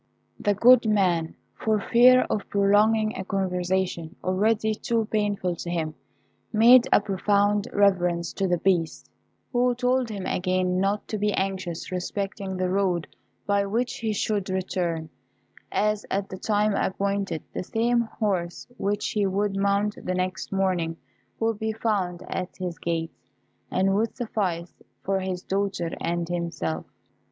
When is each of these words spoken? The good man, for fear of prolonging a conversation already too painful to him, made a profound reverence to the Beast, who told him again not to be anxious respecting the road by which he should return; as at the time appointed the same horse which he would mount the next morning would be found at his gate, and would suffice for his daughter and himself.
The 0.39 0.55
good 0.55 0.87
man, 0.87 1.35
for 1.53 1.79
fear 1.79 2.21
of 2.21 2.49
prolonging 2.49 3.15
a 3.15 3.23
conversation 3.23 4.15
already 4.23 4.73
too 4.73 5.05
painful 5.11 5.55
to 5.57 5.69
him, 5.69 5.93
made 6.51 6.87
a 6.91 6.99
profound 6.99 7.67
reverence 7.71 8.33
to 8.33 8.47
the 8.47 8.57
Beast, 8.57 9.11
who 9.53 9.75
told 9.75 10.09
him 10.09 10.25
again 10.25 10.79
not 10.79 11.07
to 11.09 11.19
be 11.19 11.33
anxious 11.33 11.91
respecting 11.91 12.57
the 12.57 12.67
road 12.71 13.09
by 13.45 13.63
which 13.67 13.97
he 13.99 14.11
should 14.11 14.49
return; 14.49 15.11
as 15.71 16.03
at 16.09 16.29
the 16.29 16.37
time 16.39 16.73
appointed 16.73 17.43
the 17.53 17.61
same 17.63 18.01
horse 18.01 18.65
which 18.77 19.09
he 19.09 19.27
would 19.27 19.55
mount 19.55 20.03
the 20.03 20.15
next 20.15 20.51
morning 20.51 20.97
would 21.39 21.59
be 21.59 21.73
found 21.73 22.23
at 22.27 22.57
his 22.57 22.79
gate, 22.79 23.11
and 23.69 23.93
would 23.93 24.17
suffice 24.17 24.73
for 25.03 25.19
his 25.19 25.43
daughter 25.43 25.91
and 26.01 26.27
himself. 26.27 26.87